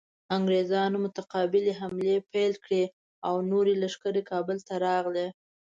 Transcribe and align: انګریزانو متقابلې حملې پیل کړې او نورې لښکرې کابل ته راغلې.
انګریزانو 0.37 0.97
متقابلې 1.05 1.73
حملې 1.79 2.15
پیل 2.31 2.53
کړې 2.63 2.83
او 3.27 3.35
نورې 3.51 3.73
لښکرې 3.81 4.21
کابل 4.31 4.57
ته 4.67 4.73
راغلې. 4.85 5.27